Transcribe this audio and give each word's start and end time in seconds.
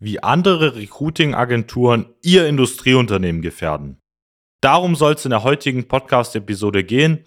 wie 0.00 0.22
andere 0.22 0.74
Recruiting-Agenturen 0.76 2.06
ihr 2.22 2.46
Industrieunternehmen 2.46 3.42
gefährden. 3.42 3.98
Darum 4.62 4.96
soll 4.96 5.12
es 5.12 5.24
in 5.24 5.30
der 5.30 5.44
heutigen 5.44 5.88
Podcast-Episode 5.88 6.84
gehen. 6.84 7.24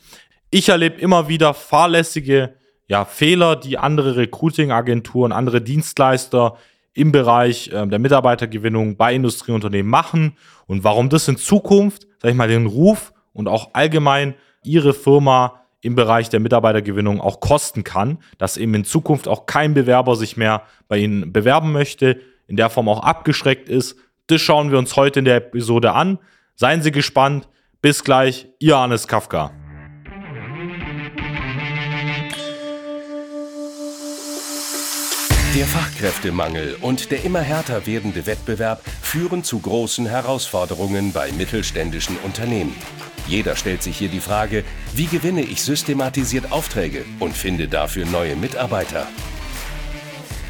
Ich 0.49 0.70
erlebe 0.70 0.99
immer 0.99 1.28
wieder 1.28 1.54
fahrlässige 1.54 2.55
ja, 2.88 3.05
Fehler, 3.05 3.55
die 3.55 3.78
andere 3.78 4.17
Recruiting-Agenturen, 4.17 5.31
andere 5.31 5.62
Dienstleister 5.62 6.57
im 6.94 7.12
Bereich 7.12 7.70
äh, 7.70 7.88
der 7.88 7.99
Mitarbeitergewinnung 7.99 8.98
bei 8.98 9.14
Industrieunternehmen 9.14 9.90
machen 9.90 10.38
und 10.66 10.84
warum 10.84 11.10
das 11.10 11.28
in 11.28 11.38
Zukunft, 11.38 12.08
sag 12.20 12.32
ich 12.32 12.38
mal, 12.38 12.48
den 12.48 12.66
Ruf 12.66 13.14
und 13.34 13.48
auch 13.48 13.71
allgemein 13.74 14.36
ihre 14.64 14.94
Firma 14.94 15.62
im 15.82 15.96
Bereich 15.96 16.30
der 16.30 16.40
Mitarbeitergewinnung 16.40 17.20
auch 17.20 17.40
kosten 17.40 17.84
kann, 17.84 18.20
dass 18.38 18.58
eben 18.58 18.74
in 18.74 18.86
Zukunft 18.86 19.28
auch 19.28 19.46
kein 19.46 19.74
Bewerber 19.74 20.16
sich 20.16 20.38
mehr 20.38 20.64
bei 20.88 20.98
Ihnen 20.98 21.34
bewerben 21.34 21.71
möchte, 21.71 22.20
in 22.54 22.57
der 22.57 22.70
Form 22.70 22.88
auch 22.88 23.01
abgeschreckt 23.01 23.67
ist. 23.67 23.95
Das 24.27 24.39
schauen 24.39 24.70
wir 24.70 24.77
uns 24.77 24.95
heute 24.95 25.17
in 25.17 25.25
der 25.25 25.38
Episode 25.38 25.94
an. 25.94 26.20
Seien 26.53 26.84
Sie 26.84 26.91
gespannt. 26.91 27.49
Bis 27.81 28.03
gleich, 28.03 28.48
Ihr 28.59 28.77
Hannes 28.77 29.07
Kafka. 29.07 29.52
Der 35.55 35.66
Fachkräftemangel 35.66 36.77
und 36.81 37.09
der 37.09 37.23
immer 37.25 37.41
härter 37.41 37.88
werdende 37.88 38.27
Wettbewerb 38.27 38.83
führen 39.02 39.44
zu 39.44 39.58
großen 39.59 40.05
Herausforderungen 40.05 41.11
bei 41.11 41.31
mittelständischen 41.31 42.17
Unternehmen. 42.17 42.75
Jeder 43.27 43.55
stellt 43.55 43.81
sich 43.81 43.97
hier 43.97 44.09
die 44.09 44.20
Frage, 44.20 44.63
wie 44.94 45.08
gewinne 45.08 45.41
ich 45.41 45.63
systematisiert 45.63 46.52
Aufträge 46.52 47.03
und 47.20 47.35
finde 47.35 47.67
dafür 47.67 48.05
neue 48.05 48.35
Mitarbeiter? 48.35 49.08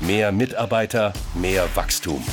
mehr 0.00 0.32
Mitarbeiter, 0.32 1.12
mehr 1.34 1.68
Wachstum. 1.74 2.24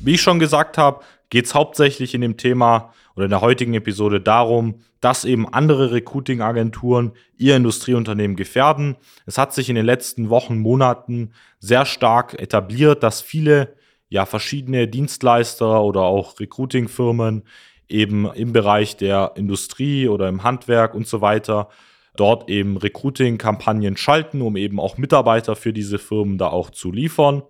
Wie 0.00 0.14
ich 0.14 0.22
schon 0.22 0.38
gesagt 0.38 0.78
habe, 0.78 1.04
geht 1.30 1.46
es 1.46 1.54
hauptsächlich 1.54 2.14
in 2.14 2.22
dem 2.22 2.36
Thema 2.36 2.94
oder 3.14 3.24
in 3.24 3.30
der 3.30 3.40
heutigen 3.40 3.74
Episode 3.74 4.20
darum, 4.20 4.80
dass 5.00 5.24
eben 5.24 5.52
andere 5.52 5.92
Recruiting-Agenturen 5.92 7.12
ihr 7.36 7.56
Industrieunternehmen 7.56 8.36
gefährden. 8.36 8.96
Es 9.26 9.38
hat 9.38 9.52
sich 9.52 9.68
in 9.68 9.76
den 9.76 9.84
letzten 9.84 10.30
Wochen, 10.30 10.58
Monaten 10.58 11.32
sehr 11.60 11.84
stark 11.84 12.40
etabliert, 12.40 13.02
dass 13.02 13.20
viele 13.20 13.74
ja 14.08 14.24
verschiedene 14.24 14.88
Dienstleister 14.88 15.82
oder 15.82 16.02
auch 16.02 16.40
Recruiting-Firmen 16.40 17.42
eben 17.88 18.32
im 18.32 18.52
Bereich 18.52 18.96
der 18.96 19.32
Industrie 19.36 20.08
oder 20.08 20.28
im 20.28 20.42
Handwerk 20.42 20.94
und 20.94 21.06
so 21.06 21.20
weiter 21.20 21.68
dort 22.18 22.48
eben 22.50 22.76
Recruiting-Kampagnen 22.76 23.96
schalten, 23.96 24.42
um 24.42 24.56
eben 24.56 24.80
auch 24.80 24.98
Mitarbeiter 24.98 25.56
für 25.56 25.72
diese 25.72 25.98
Firmen 25.98 26.38
da 26.38 26.48
auch 26.48 26.70
zu 26.70 26.92
liefern. 26.92 27.42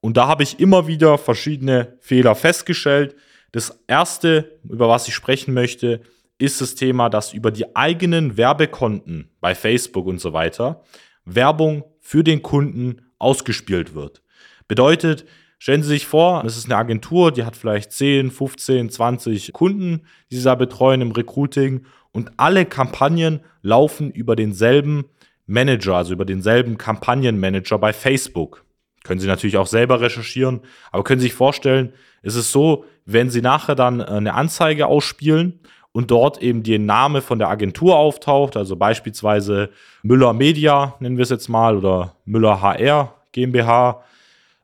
Und 0.00 0.16
da 0.16 0.28
habe 0.28 0.42
ich 0.42 0.60
immer 0.60 0.86
wieder 0.86 1.18
verschiedene 1.18 1.96
Fehler 2.00 2.34
festgestellt. 2.34 3.16
Das 3.52 3.82
erste, 3.86 4.58
über 4.68 4.88
was 4.88 5.08
ich 5.08 5.14
sprechen 5.14 5.54
möchte, 5.54 6.00
ist 6.38 6.60
das 6.60 6.74
Thema, 6.74 7.08
dass 7.08 7.32
über 7.32 7.50
die 7.50 7.74
eigenen 7.74 8.36
Werbekonten 8.36 9.30
bei 9.40 9.54
Facebook 9.54 10.06
und 10.06 10.20
so 10.20 10.32
weiter 10.32 10.82
Werbung 11.24 11.84
für 11.98 12.22
den 12.22 12.42
Kunden 12.42 13.02
ausgespielt 13.18 13.94
wird. 13.94 14.22
Bedeutet, 14.68 15.24
stellen 15.58 15.82
Sie 15.82 15.88
sich 15.88 16.06
vor, 16.06 16.44
es 16.44 16.56
ist 16.56 16.66
eine 16.66 16.76
Agentur, 16.76 17.32
die 17.32 17.44
hat 17.44 17.56
vielleicht 17.56 17.92
10, 17.92 18.30
15, 18.30 18.90
20 18.90 19.52
Kunden, 19.52 20.02
die 20.30 20.36
sie 20.36 20.44
da 20.44 20.54
betreuen 20.54 21.00
im 21.00 21.12
Recruiting 21.12 21.86
und 22.12 22.32
alle 22.36 22.64
Kampagnen 22.64 23.40
laufen 23.62 24.10
über 24.10 24.36
denselben 24.36 25.04
Manager, 25.46 25.96
also 25.96 26.12
über 26.12 26.24
denselben 26.24 26.78
Kampagnenmanager 26.78 27.78
bei 27.78 27.92
Facebook. 27.92 28.64
Können 29.04 29.20
Sie 29.20 29.28
natürlich 29.28 29.56
auch 29.56 29.68
selber 29.68 30.00
recherchieren, 30.00 30.60
aber 30.90 31.04
können 31.04 31.20
Sie 31.20 31.28
sich 31.28 31.34
vorstellen, 31.34 31.92
es 32.22 32.34
ist 32.34 32.50
so, 32.50 32.84
wenn 33.04 33.30
Sie 33.30 33.40
nachher 33.40 33.76
dann 33.76 34.00
äh, 34.00 34.04
eine 34.04 34.34
Anzeige 34.34 34.88
ausspielen 34.88 35.60
und 35.92 36.10
dort 36.10 36.42
eben 36.42 36.64
der 36.64 36.80
Name 36.80 37.22
von 37.22 37.38
der 37.38 37.48
Agentur 37.48 37.96
auftaucht, 37.96 38.56
also 38.56 38.74
beispielsweise 38.74 39.70
Müller 40.02 40.32
Media, 40.32 40.96
nennen 40.98 41.16
wir 41.16 41.22
es 41.22 41.30
jetzt 41.30 41.48
mal, 41.48 41.76
oder 41.76 42.16
Müller 42.24 42.60
HR 42.60 43.14
GmbH, 43.30 44.02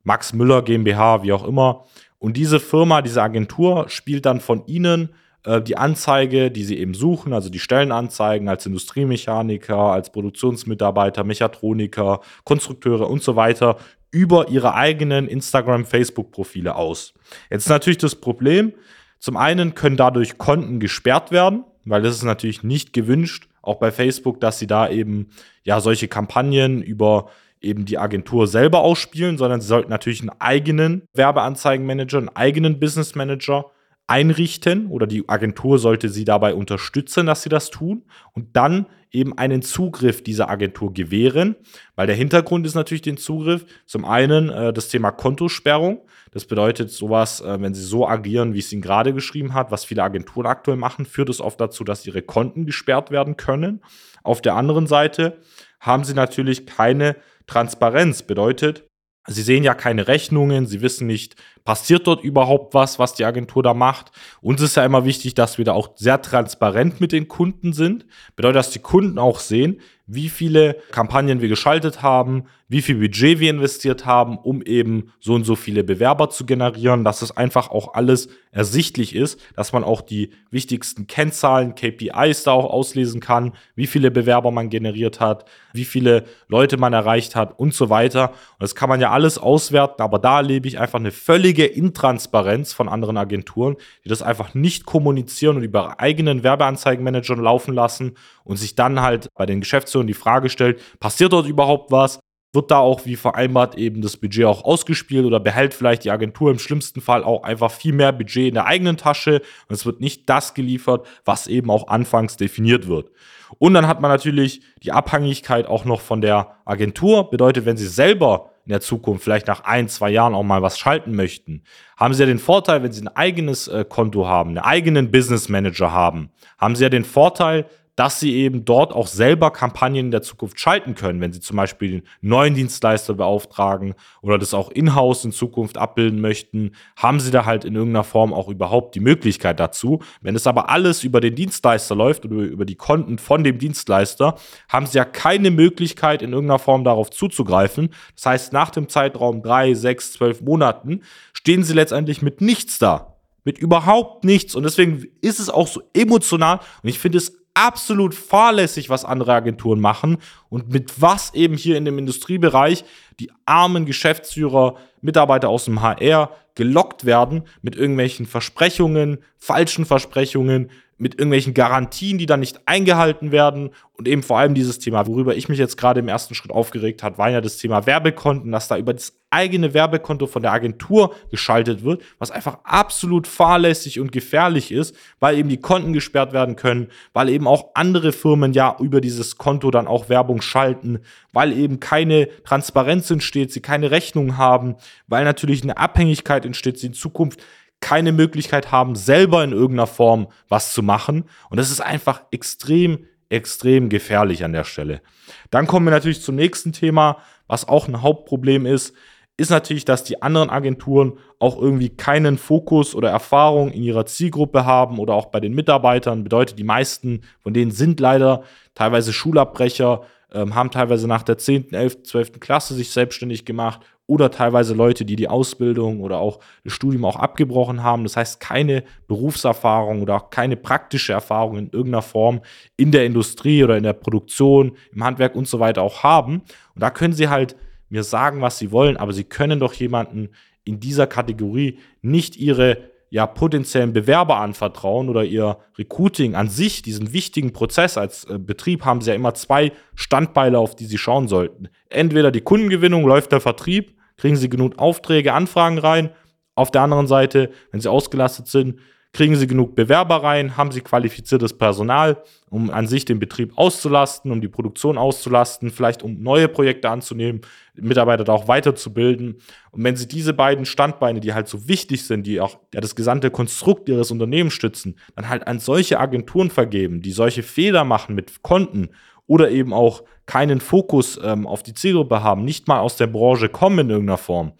Max 0.05 0.33
Müller 0.33 0.63
GmbH, 0.63 1.23
wie 1.23 1.33
auch 1.33 1.45
immer. 1.45 1.85
Und 2.19 2.37
diese 2.37 2.61
Firma, 2.61 3.03
diese 3.03 3.23
Agentur 3.23 3.89
spielt 3.89 4.27
dann 4.27 4.41
von 4.41 4.67
Ihnen 4.67 5.11
äh, 5.45 5.61
die 5.61 5.77
Anzeige, 5.77 6.51
die 6.51 6.65
sie 6.65 6.79
eben 6.79 6.95
suchen, 6.95 7.33
also 7.33 7.49
die 7.51 7.59
Stellenanzeigen 7.59 8.49
als 8.49 8.67
Industriemechaniker, 8.67 9.77
als 9.77 10.11
Produktionsmitarbeiter, 10.11 11.25
Mechatroniker, 11.25 12.21
Konstrukteure 12.45 13.09
und 13.09 13.23
so 13.23 13.37
weiter 13.37 13.77
über 14.11 14.49
ihre 14.51 14.75
eigenen 14.75 15.27
Instagram, 15.27 15.87
Facebook-Profile 15.87 16.77
aus. 16.77 17.15
Jetzt 17.51 17.65
ist 17.65 17.71
natürlich 17.71 17.99
das 17.99 18.15
Problem, 18.15 18.73
zum 19.19 19.37
einen 19.37 19.75
können 19.75 19.97
dadurch 19.97 20.37
Konten 20.37 20.81
gesperrt 20.81 21.31
werden, 21.31 21.65
weil 21.85 22.03
das 22.03 22.17
ist 22.17 22.23
natürlich 22.23 22.63
nicht 22.63 22.93
gewünscht, 22.93 23.49
auch 23.63 23.77
bei 23.77 23.91
Facebook, 23.91 24.41
dass 24.41 24.59
sie 24.59 24.67
da 24.67 24.89
eben 24.89 25.31
ja 25.65 25.81
solche 25.81 26.09
Kampagnen 26.09 26.83
über 26.83 27.31
eben 27.63 27.85
die 27.85 27.99
Agentur 27.99 28.47
selber 28.47 28.81
ausspielen, 28.81 29.39
sondern 29.39 29.61
sie 29.61 29.67
sollten 29.67 29.91
natürlich 29.91 30.21
einen 30.21 30.41
eigenen 30.41 31.03
Werbeanzeigenmanager, 31.15 32.19
einen 32.19 32.29
eigenen 32.29 32.81
Business 32.81 33.15
Manager 33.15 33.71
einrichten 34.07 34.89
oder 34.89 35.07
die 35.07 35.29
Agentur 35.29 35.79
sollte 35.79 36.09
sie 36.09 36.25
dabei 36.25 36.55
unterstützen, 36.55 37.27
dass 37.27 37.43
sie 37.43 37.49
das 37.49 37.71
tun 37.71 38.03
und 38.33 38.57
dann 38.57 38.87
eben 39.13 39.37
einen 39.37 39.63
Zugriff 39.63 40.23
dieser 40.23 40.49
Agentur 40.49 40.93
gewähren, 40.93 41.57
weil 41.97 42.07
der 42.07 42.17
Hintergrund 42.17 42.67
ist 42.67 42.75
natürlich 42.75 43.03
den 43.03 43.19
Zugriff. 43.19 43.67
Zum 43.87 44.05
einen 44.05 44.49
äh, 44.49 44.73
das 44.73 44.89
Thema 44.89 45.11
Kontosperrung. 45.11 46.01
Das 46.33 46.47
bedeutet 46.47 46.91
sowas, 46.91 47.43
äh, 47.43 47.61
wenn 47.61 47.75
sie 47.75 47.83
so 47.83 48.09
agieren, 48.09 48.55
wie 48.55 48.61
es 48.61 48.73
ihn 48.73 48.81
gerade 48.81 49.13
geschrieben 49.13 49.53
hat, 49.53 49.71
was 49.71 49.85
viele 49.85 50.03
Agenturen 50.03 50.47
aktuell 50.47 50.79
machen, 50.79 51.05
führt 51.05 51.29
es 51.29 51.41
oft 51.41 51.61
dazu, 51.61 51.85
dass 51.85 52.07
ihre 52.07 52.23
Konten 52.23 52.65
gesperrt 52.65 53.11
werden 53.11 53.37
können. 53.37 53.83
Auf 54.23 54.41
der 54.41 54.57
anderen 54.57 54.87
Seite 54.87 55.39
haben 55.79 56.05
sie 56.05 56.15
natürlich 56.15 56.67
keine 56.67 57.17
Transparenz. 57.47 58.23
Bedeutet, 58.23 58.87
Sie 59.29 59.43
sehen 59.43 59.63
ja 59.63 59.75
keine 59.75 60.09
Rechnungen, 60.09 60.67
Sie 60.67 60.83
wissen 60.83 61.07
nicht, 61.07 61.37
passiert 61.65 62.07
dort 62.07 62.23
überhaupt 62.25 62.75
was, 62.75 62.99
was 62.99 63.15
die 63.15 63.25
Agentur 63.25 63.63
da 63.63 63.75
macht. 63.75 64.11
Uns 64.41 64.61
ist 64.61 64.77
ja 64.77 64.85
immer 64.85 65.05
wichtig, 65.05 65.35
dass 65.35 65.59
wir 65.59 65.65
da 65.65 65.73
auch 65.73 65.91
sehr 65.97 66.21
transparent 66.21 67.01
mit 67.01 67.13
den 67.13 67.29
Kunden 67.29 67.73
sind. 67.73 68.07
Bedeutet, 68.37 68.57
dass 68.57 68.71
die 68.71 68.81
Kunden 68.81 69.19
auch 69.19 69.39
sehen, 69.39 69.81
wie 70.07 70.29
viele 70.29 70.77
Kampagnen 70.91 71.41
wir 71.41 71.49
geschaltet 71.49 72.03
haben, 72.03 72.45
wie 72.69 72.83
viel 72.83 72.97
Budget 72.97 73.39
wir 73.39 73.51
investiert 73.51 74.05
haben, 74.05 74.37
um 74.39 74.63
eben 74.63 75.13
so 75.21 75.35
und 75.35 75.45
so 75.45 75.57
viele 75.57 75.85
Bewerber 75.85 76.31
zu 76.31 76.45
generieren, 76.45 77.05
dass 77.05 77.23
es 77.23 77.37
einfach 77.37 77.71
auch 77.71 77.95
alles 77.95 78.29
ersichtlich 78.51 79.15
ist, 79.15 79.39
dass 79.57 79.73
man 79.73 79.85
auch 79.85 80.01
die 80.01 80.31
wichtigsten 80.51 81.07
Kennzahlen, 81.07 81.75
KPIs 81.75 82.43
da 82.43 82.53
auch 82.53 82.71
auslesen 82.71 83.21
kann, 83.21 83.53
wie 83.75 83.87
viele 83.87 84.11
Bewerber 84.11 84.51
man 84.51 84.71
generiert 84.71 85.21
hat, 85.21 85.45
wie 85.73 85.85
viele 85.85 86.25
Leute 86.49 86.79
man 86.79 86.93
erreicht 86.93 87.37
hat 87.37 87.59
und 87.59 87.75
so 87.75 87.89
weiter. 87.89 88.31
Und 88.31 88.63
das 88.63 88.75
kann 88.75 88.89
man 88.89 89.01
ja 89.01 89.11
alles 89.11 89.39
auswerten, 89.39 90.03
aber 90.03 90.19
da 90.19 90.39
erlebe 90.39 90.67
ich 90.67 90.79
einfach 90.79 90.99
eine 90.99 91.13
völlige 91.53 91.67
Intransparenz 91.67 92.73
von 92.73 92.89
anderen 92.89 93.19
Agenturen, 93.19 93.77
die 94.05 94.09
das 94.09 94.23
einfach 94.23 94.55
nicht 94.55 94.87
kommunizieren 94.87 95.59
und 95.59 95.65
über 95.65 96.01
eigenen 96.01 96.43
Werbeanzeigenmanager 96.43 97.37
laufen 97.37 97.75
lassen 97.75 98.15
und 98.45 98.57
sich 98.57 98.75
dann 98.75 99.03
halt 99.03 99.29
bei 99.35 99.45
den 99.45 99.61
Geschäftsführern 99.61 100.07
die 100.07 100.15
Frage 100.15 100.49
stellt, 100.49 100.81
passiert 100.99 101.35
dort 101.35 101.47
überhaupt 101.47 101.91
was? 101.91 102.21
wird 102.55 102.71
da 102.71 102.77
auch 102.77 103.07
wie 103.07 103.17
vereinbart 103.17 103.79
eben 103.79 104.03
das 104.03 104.19
Budget 104.19 104.45
auch 104.45 104.65
ausgespielt 104.65 105.25
oder 105.25 105.41
behält 105.41 105.73
vielleicht 105.73 106.05
die 106.05 106.11
Agentur 106.11 106.51
im 106.51 106.59
schlimmsten 106.59 107.01
Fall 107.01 107.25
auch 107.25 107.45
einfach 107.45 107.71
viel 107.71 107.95
mehr 107.95 108.13
Budget 108.13 108.49
in 108.49 108.55
der 108.55 108.67
eigenen 108.67 108.99
Tasche 108.99 109.41
und 109.69 109.75
es 109.75 109.87
wird 109.87 110.03
nicht 110.03 110.29
das 110.29 110.53
geliefert, 110.53 111.07
was 111.25 111.47
eben 111.47 111.71
auch 111.71 111.89
anfangs 111.89 112.37
definiert 112.37 112.89
wird. 112.89 113.11
Und 113.59 113.73
dann 113.73 113.89
hat 113.89 114.03
man 114.03 114.11
natürlich 114.11 114.61
die 114.83 114.93
Abhängigkeit 114.93 115.67
auch 115.67 115.87
noch 115.87 116.03
von 116.03 116.21
der 116.21 116.57
Agentur. 116.67 117.31
Bedeutet, 117.31 117.65
wenn 117.65 117.79
Sie 117.79 117.87
selber 117.87 118.52
in 118.65 118.71
der 118.71 118.81
Zukunft 118.81 119.25
vielleicht 119.25 119.47
nach 119.49 119.65
ein, 119.65 119.89
zwei 119.89 120.11
Jahren 120.11 120.35
auch 120.35 120.43
mal 120.43 120.63
was 120.63 120.79
schalten 120.79 121.15
möchten, 121.15 121.65
haben 121.97 122.15
Sie 122.15 122.23
ja 122.23 122.27
den 122.27 122.39
Vorteil, 122.39 122.83
wenn 122.83 122.93
Sie 122.93 123.03
ein 123.03 123.09
eigenes 123.09 123.69
äh, 123.69 123.85
Konto 123.89 124.27
haben, 124.27 124.51
einen 124.51 124.59
eigenen 124.59 125.11
Business 125.11 125.49
Manager 125.49 125.93
haben, 125.93 126.31
haben 126.59 126.77
Sie 126.77 126.85
ja 126.85 126.89
den 126.89 127.05
Vorteil, 127.05 127.67
dass 127.97 128.21
sie 128.21 128.35
eben 128.35 128.65
dort 128.65 128.93
auch 128.93 129.07
selber 129.07 129.51
Kampagnen 129.51 130.07
in 130.07 130.11
der 130.11 130.23
Zukunft 130.23 130.59
schalten 130.59 130.95
können, 130.95 131.21
wenn 131.21 131.33
sie 131.33 131.41
zum 131.41 131.57
Beispiel 131.57 131.91
den 131.91 132.03
neuen 132.21 132.55
Dienstleister 132.55 133.15
beauftragen 133.15 133.95
oder 134.23 134.39
das 134.39 134.55
auch 134.55 134.71
in-house 134.71 135.25
in 135.25 135.33
Zukunft 135.33 135.77
abbilden 135.77 136.21
möchten, 136.21 136.73
haben 136.97 137.21
sie 137.21 137.31
da 137.31 137.45
halt 137.45 137.65
in 137.65 137.75
irgendeiner 137.75 138.05
Form 138.05 138.33
auch 138.33 138.49
überhaupt 138.49 138.95
die 138.95 139.01
Möglichkeit 139.01 139.61
dazu. 139.61 140.01
Wenn 140.23 140.37
es 140.37 140.47
aber 140.47 140.71
alles 140.71 141.05
über 141.05 141.21
den 141.21 141.35
Dienstleister 141.35 141.95
läuft 141.95 142.25
oder 142.25 142.37
über 142.37 142.65
die 142.65 142.77
Konten 142.77 143.19
von 143.19 143.45
dem 143.45 143.59
Dienstleister, 143.59 144.37
haben 144.69 144.87
sie 144.87 144.97
ja 144.97 145.05
keine 145.05 145.51
Möglichkeit 145.51 146.23
in 146.23 146.33
irgendeiner 146.33 146.59
Form 146.59 146.85
darauf 146.85 147.11
zuzugreifen. 147.11 147.91
Das 148.15 148.27
heißt, 148.27 148.53
nach 148.53 148.71
dem 148.71 148.89
Zeitraum 148.89 149.43
drei, 149.43 149.75
sechs, 149.75 150.13
zwölf 150.13 150.41
Monaten 150.41 151.03
stehen 151.35 151.63
sie 151.63 151.75
letztendlich 151.75 152.23
mit 152.23 152.41
nichts 152.41 152.79
da 152.79 153.09
mit 153.45 153.59
überhaupt 153.59 154.25
nichts. 154.25 154.55
Und 154.55 154.63
deswegen 154.63 155.05
ist 155.21 155.41
es 155.41 155.51
auch 155.51 155.67
so 155.67 155.83
emotional. 155.95 156.61
Und 156.83 156.89
ich 156.89 157.01
finde 157.01 157.19
es 157.19 157.42
absolut 157.55 158.15
fahrlässig, 158.15 158.89
was 158.89 159.05
andere 159.05 159.35
Agenturen 159.35 159.81
machen 159.81 160.19
und 160.49 160.73
mit 160.73 161.01
was 161.01 161.35
eben 161.35 161.57
hier 161.57 161.77
in 161.77 161.85
dem 161.85 161.99
Industriebereich 161.99 162.85
die 163.21 163.31
armen 163.45 163.87
Geschäftsführer, 163.87 164.77
Mitarbeiter 165.01 165.49
aus 165.49 165.67
dem 165.67 165.83
HR 165.83 166.31
gelockt 166.55 167.05
werden 167.05 167.43
mit 167.63 167.77
irgendwelchen 167.77 168.27
Versprechungen, 168.27 169.19
falschen 169.39 169.85
Versprechungen, 169.85 170.71
mit 170.99 171.15
irgendwelchen 171.15 171.55
Garantien, 171.55 172.19
die 172.19 172.27
dann 172.27 172.41
nicht 172.41 172.61
eingehalten 172.67 173.33
werden 173.33 173.71
und 173.95 174.07
eben 174.07 174.23
vor 174.23 174.39
allem 174.39 174.55
dieses 174.55 174.79
Thema, 174.79 175.07
worüber 175.07 175.35
ich 175.35 175.49
mich 175.49 175.59
jetzt 175.59 175.77
gerade 175.77 176.01
im 176.01 176.09
ersten 176.09 176.35
Schritt 176.35 176.53
aufgeregt 176.53 177.03
habe, 177.03 177.19
war 177.19 177.31
ja 177.31 177.41
das 177.41 177.57
Thema 177.57 177.87
Werbekonten, 177.87 178.53
dass 178.53 178.69
da 178.69 178.77
über 178.77 178.95
das 178.95 179.22
eigene 179.33 179.75
Werbekonto 179.75 180.27
von 180.27 180.43
der 180.43 180.53
Agentur 180.53 181.15
geschaltet 181.31 181.85
wird, 181.85 182.03
was 182.19 182.31
einfach 182.31 182.59
absolut 182.65 183.27
fahrlässig 183.27 184.01
und 184.01 184.13
gefährlich 184.13 184.71
ist, 184.71 184.95
weil 185.21 185.39
eben 185.39 185.49
die 185.49 185.61
Konten 185.61 185.93
gesperrt 185.93 186.33
werden 186.33 186.57
können, 186.57 186.89
weil 187.13 187.29
eben 187.29 187.47
auch 187.47 187.71
andere 187.75 188.13
Firmen 188.13 188.53
ja 188.53 188.77
über 188.81 189.01
dieses 189.01 189.39
Konto 189.39 189.71
dann 189.71 189.87
auch 189.87 190.09
Werbung 190.09 190.43
schalten, 190.43 191.01
weil 191.33 191.53
eben 191.53 191.81
keine 191.81 192.29
Transparenz 192.45 193.11
entsteht, 193.11 193.53
sie 193.53 193.61
keine 193.61 193.91
Rechnung 193.91 194.37
haben, 194.37 194.77
weil 195.07 195.25
natürlich 195.25 195.63
eine 195.63 195.77
Abhängigkeit 195.77 196.45
entsteht, 196.45 196.79
sie 196.79 196.89
in 196.89 196.95
Zukunft 196.95 197.41
keine 197.83 198.13
Möglichkeit 198.13 198.73
haben, 198.73 198.95
selber 198.95 199.45
in 199.45 199.53
irgendeiner 199.53 199.87
Form 199.87 200.29
was 200.49 200.73
zu 200.73 200.83
machen. 200.83 201.25
Und 201.51 201.59
das 201.59 201.71
ist 201.71 201.81
einfach 201.81 202.23
extrem, 202.31 203.07
extrem 203.29 203.89
gefährlich 203.91 204.45
an 204.45 204.53
der 204.53 204.65
Stelle. 204.65 205.03
Dann 205.51 205.67
kommen 205.67 205.87
wir 205.87 205.91
natürlich 205.91 206.23
zum 206.23 206.37
nächsten 206.37 206.73
Thema, 206.73 207.19
was 207.49 207.69
auch 207.69 207.89
ein 207.89 208.01
Hauptproblem 208.01 208.65
ist, 208.65 208.95
ist 209.37 209.51
natürlich, 209.51 209.85
dass 209.85 210.05
die 210.05 210.23
anderen 210.23 210.51
Agenturen 210.51 211.15
auch 211.39 211.61
irgendwie 211.61 211.89
keinen 211.89 212.39
Fokus 212.39 212.95
oder 212.95 213.11
Erfahrung 213.11 213.71
in 213.71 213.83
ihrer 213.83 214.07
Zielgruppe 214.07 214.67
haben 214.67 214.99
oder 214.99 215.15
auch 215.15 215.27
bei 215.27 215.41
den 215.41 215.55
Mitarbeitern. 215.55 216.23
Bedeutet, 216.23 216.59
die 216.59 216.65
meisten 216.65 217.23
von 217.41 217.55
denen 217.55 217.71
sind 217.71 217.99
leider 217.99 218.43
teilweise 218.75 219.13
Schulabbrecher, 219.13 220.03
ähm, 220.33 220.55
haben 220.55 220.71
teilweise 220.71 221.09
nach 221.09 221.23
der 221.23 221.39
10., 221.39 221.73
11., 221.73 222.03
12. 222.05 222.41
Klasse 222.41 222.75
sich 222.75 222.91
selbstständig 222.91 223.45
gemacht 223.45 223.81
oder 224.07 224.31
teilweise 224.31 224.75
Leute, 224.75 225.05
die 225.05 225.17
die 225.17 225.29
Ausbildung 225.29 226.01
oder 226.01 226.19
auch 226.19 226.41
das 226.65 226.75
Studium 226.75 227.05
auch 227.05 227.17
abgebrochen 227.17 227.83
haben. 227.83 228.03
Das 228.03 228.17
heißt, 228.17 228.41
keine 228.41 228.85
Berufserfahrung 229.07 230.03
oder 230.03 230.17
auch 230.17 230.31
keine 230.31 230.57
praktische 230.57 231.13
Erfahrung 231.13 231.57
in 231.57 231.71
irgendeiner 231.71 232.03
Form 232.03 232.41
in 232.77 232.93
der 232.93 233.07
Industrie 233.07 233.65
oder 233.65 233.77
in 233.77 233.85
der 233.85 233.95
Produktion, 233.95 234.77
im 234.93 235.03
Handwerk 235.03 235.35
und 235.35 235.49
so 235.49 235.61
weiter 235.61 235.83
auch 235.83 236.03
haben. 236.03 236.43
Und 236.75 236.83
da 236.83 236.91
können 236.91 237.15
sie 237.15 237.29
halt 237.29 237.57
mir 237.93 238.03
sagen, 238.03 238.41
was 238.41 238.59
sie 238.59 238.73
wollen, 238.73 238.97
aber 238.97 239.13
sie 239.13 239.25
können 239.25 239.61
doch 239.61 239.75
jemanden 239.75 240.31
in 240.65 240.81
dieser 240.81 241.07
Kategorie 241.07 241.79
nicht 242.01 242.37
ihre 242.37 242.91
ja, 243.11 243.27
potenziellen 243.27 243.93
Bewerber 243.93 244.39
anvertrauen 244.39 245.11
oder 245.11 245.23
ihr 245.23 245.59
Recruiting 245.77 246.35
an 246.35 246.49
sich, 246.49 246.81
diesen 246.81 247.13
wichtigen 247.13 247.53
Prozess 247.53 247.99
als 247.99 248.25
äh, 248.25 248.39
Betrieb, 248.39 248.87
haben 248.87 249.03
sie 249.03 249.11
ja 249.11 249.15
immer 249.15 249.35
zwei 249.35 249.73
Standbeile, 249.95 250.59
auf 250.59 250.75
die 250.75 250.87
sie 250.87 250.97
schauen 250.97 251.29
sollten. 251.29 251.69
Entweder 251.91 252.31
die 252.31 252.41
Kundengewinnung, 252.41 253.07
läuft 253.07 253.33
der 253.33 253.43
Vertrieb, 253.43 253.95
kriegen 254.17 254.37
sie 254.37 254.49
genug 254.49 254.79
Aufträge, 254.79 255.35
Anfragen 255.35 255.77
rein. 255.77 256.11
Auf 256.55 256.71
der 256.71 256.81
anderen 256.81 257.07
Seite, 257.07 257.51
wenn 257.71 257.83
sie 257.83 257.91
ausgelastet 257.91 258.47
sind, 258.47 258.79
kriegen 259.13 259.37
sie 259.37 259.47
genug 259.47 259.75
Bewerber 259.75 260.23
rein, 260.23 260.57
haben 260.57 260.73
sie 260.73 260.81
qualifiziertes 260.81 261.53
Personal, 261.53 262.23
um 262.49 262.71
an 262.71 262.87
sich 262.87 263.05
den 263.05 263.19
Betrieb 263.19 263.53
auszulasten, 263.57 264.31
um 264.31 264.41
die 264.41 264.49
Produktion 264.49 264.97
auszulasten, 264.97 265.71
vielleicht 265.71 266.03
um 266.03 266.23
neue 266.23 266.49
Projekte 266.49 266.89
anzunehmen, 266.89 267.43
Mitarbeiter 267.75 268.25
da 268.25 268.33
auch 268.33 268.49
weiterzubilden. 268.49 269.37
Und 269.71 269.85
wenn 269.85 269.97
sie 269.97 270.09
diese 270.09 270.33
beiden 270.33 270.65
Standbeine, 270.65 271.21
die 271.21 271.35
halt 271.35 271.49
so 271.49 271.69
wichtig 271.69 272.07
sind, 272.07 272.27
die 272.27 272.41
auch 272.41 272.59
ja, 272.73 272.81
das 272.81 272.97
gesamte 272.97 273.31
Konstrukt 273.31 273.89
ihres 273.89 274.11
Unternehmens 274.11 274.55
stützen, 274.55 274.97
dann 275.15 275.29
halt 275.29 275.47
an 275.47 275.59
solche 275.59 276.01
Agenturen 276.01 276.51
vergeben, 276.51 277.03
die 277.03 277.13
solche 277.13 277.43
Fehler 277.43 277.85
machen 277.85 278.15
mit 278.15 278.43
Konten 278.43 278.89
oder 279.27 279.51
eben 279.51 279.73
auch 279.73 280.03
keinen 280.27 280.61
Fokus 280.61 281.21
ähm, 281.23 281.47
auf 281.47 281.63
die 281.63 281.75
Zielgruppe 281.75 282.23
haben, 282.23 282.45
nicht 282.45 282.69
mal 282.69 282.81
aus 282.81 282.97
der 282.97 283.07
Branche 283.07 283.49
kommen 283.49 283.81
in 283.81 283.91
irgendeiner 283.91 284.19
Form, 284.19 284.53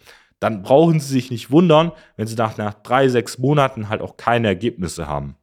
dann 0.43 0.61
brauchen 0.61 0.99
Sie 0.99 1.13
sich 1.13 1.31
nicht 1.31 1.51
wundern, 1.51 1.91
wenn 2.17 2.27
Sie 2.27 2.35
nach, 2.35 2.57
nach 2.57 2.73
drei, 2.73 3.07
sechs 3.07 3.37
Monaten 3.37 3.89
halt 3.89 4.01
auch 4.01 4.17
keine 4.17 4.47
Ergebnisse 4.47 5.07
haben. 5.07 5.35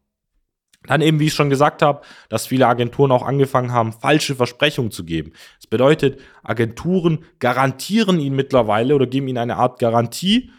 Dann 0.86 1.02
eben, 1.02 1.20
wie 1.20 1.26
ich 1.26 1.34
schon 1.34 1.50
gesagt 1.50 1.82
habe, 1.82 2.02
dass 2.28 2.46
viele 2.46 2.66
Agenturen 2.66 3.12
auch 3.12 3.22
angefangen 3.22 3.72
haben, 3.72 3.92
falsche 3.92 4.34
Versprechungen 4.34 4.90
zu 4.90 5.04
geben. 5.04 5.32
Das 5.56 5.66
bedeutet, 5.66 6.20
Agenturen 6.42 7.24
garantieren 7.38 8.18
Ihnen 8.18 8.36
mittlerweile 8.36 8.94
oder 8.94 9.06
geben 9.06 9.28
Ihnen 9.28 9.38
eine 9.38 9.56
Art 9.56 9.78
Garantie, 9.78 10.50